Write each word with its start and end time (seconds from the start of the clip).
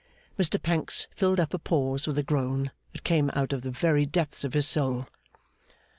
Mr 0.35 0.59
Pancks 0.59 1.05
filled 1.15 1.39
up 1.39 1.53
a 1.53 1.59
pause 1.59 2.07
with 2.07 2.17
a 2.17 2.23
groan 2.23 2.71
that 2.91 3.03
came 3.03 3.29
out 3.35 3.53
of 3.53 3.61
the 3.61 3.69
very 3.69 4.03
depths 4.07 4.43
of 4.43 4.55
his 4.55 4.67
soul. 4.67 5.05